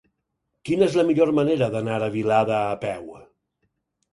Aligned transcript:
Quina 0.69 0.87
és 0.91 0.95
la 0.99 1.03
millor 1.09 1.33
manera 1.41 1.67
d'anar 1.75 1.99
a 2.07 2.09
Vilada 2.17 2.57
a 2.73 2.81
peu? 2.87 3.05